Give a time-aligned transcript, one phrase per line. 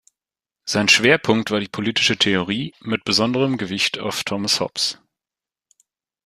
[0.65, 4.99] Sein Schwerpunkt war die Politische Theorie, mit besonderem Gewicht auf Thomas Hobbes.